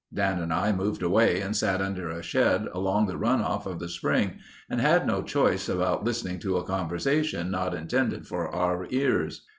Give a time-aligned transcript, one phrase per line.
[0.11, 3.87] Dan and I moved away and sat under a shed along the runoff of the
[3.87, 9.45] spring and had no choice about listening to a conversation not intended for our ears.